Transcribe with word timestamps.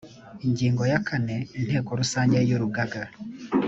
ingingo 0.45 0.83
ya 0.91 0.99
kane 1.07 1.35
inteko 1.59 1.89
rusange 1.99 2.37
y’urugaga 2.49 3.01